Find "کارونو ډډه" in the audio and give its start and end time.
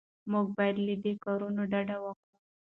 1.23-1.97